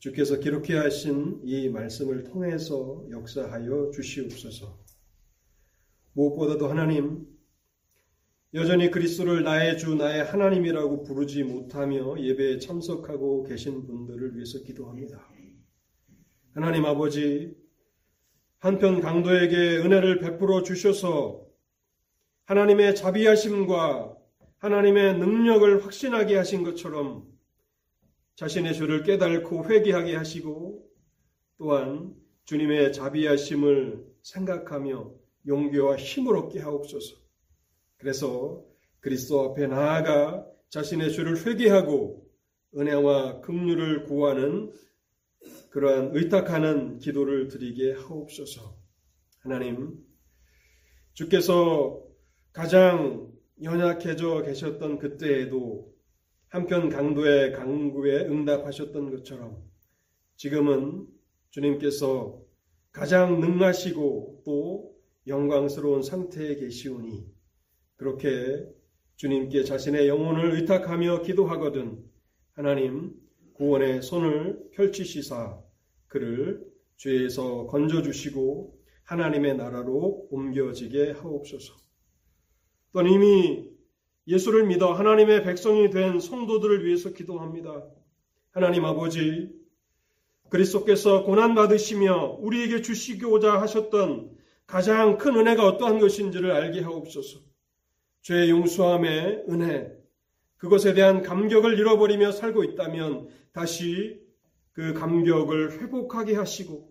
[0.00, 4.83] 주께서 기록해 하신 이 말씀을 통해서 역사하여 주시옵소서.
[6.14, 7.26] 무엇보다도 하나님,
[8.54, 15.28] 여전히 그리스도를 나의 주, 나의 하나님이라고 부르지 못하며 예배에 참석하고 계신 분들을 위해서 기도합니다.
[16.54, 17.56] 하나님 아버지,
[18.58, 21.44] 한편 강도에게 은혜를 베풀어 주셔서
[22.44, 24.16] 하나님의 자비하심과
[24.58, 27.26] 하나님의 능력을 확신하게 하신 것처럼
[28.36, 30.88] 자신의 죄를 깨닫고 회개하게 하시고
[31.58, 37.16] 또한 주님의 자비하심을 생각하며 용기와 힘을 얻게 하옵소서.
[37.98, 38.64] 그래서
[39.00, 42.26] 그리스도 앞에 나아가 자신의 죄를 회개하고
[42.76, 44.72] 은혜와 긍휼을 구하는
[45.70, 48.76] 그러한 의탁하는 기도를 드리게 하옵소서.
[49.40, 49.98] 하나님,
[51.12, 52.02] 주께서
[52.52, 53.30] 가장
[53.62, 55.92] 연약해져 계셨던 그때에도
[56.48, 59.62] 한편 강도의 강구에 응답하셨던 것처럼
[60.36, 61.06] 지금은
[61.50, 62.40] 주님께서
[62.90, 64.93] 가장 능하시고 또
[65.26, 67.26] 영광스러운 상태에 계시오니
[67.96, 68.66] 그렇게
[69.16, 72.04] 주님께 자신의 영혼을 의탁하며 기도하거든
[72.52, 73.14] 하나님
[73.54, 75.60] 구원의 손을 펼치시사
[76.08, 76.64] 그를
[76.96, 81.74] 죄에서 건져주시고 하나님의 나라로 옮겨지게 하옵소서.
[82.92, 83.70] 또는 이미
[84.26, 87.84] 예수를 믿어 하나님의 백성이 된 성도들을 위해서 기도합니다.
[88.50, 89.50] 하나님 아버지,
[90.48, 94.30] 그리스도께서 고난받으시며 우리에게 주시고자 하셨던
[94.66, 97.40] 가장 큰 은혜가 어떠한 것인지를 알게 하옵소서.
[98.22, 99.92] 죄의 용서함의 은혜,
[100.56, 104.22] 그것에 대한 감격을 잃어버리며 살고 있다면 다시
[104.72, 106.90] 그 감격을 회복하게 하시고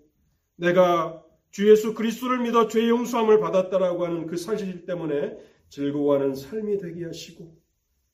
[0.56, 5.38] 내가 주 예수 그리스도를 믿어 죄의 용서함을 받았다라고 하는 그 사실 때문에
[5.70, 7.58] 즐거워하는 삶이 되게 하시고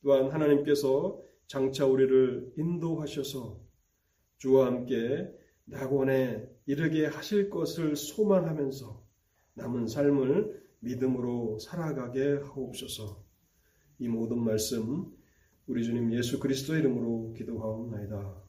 [0.02, 3.60] 또한 하나님께서 장차 우리를 인도하셔서
[4.38, 5.30] 주와 함께
[5.66, 9.09] 낙원에 이르게 하실 것을 소망하면서
[9.60, 13.24] 남은 삶을 믿음으로 살아가게 하옵소서.
[14.00, 15.06] 이 모든 말씀
[15.68, 18.49] 우리 주님 예수 그리스도의 이름으로 기도하옵나이다.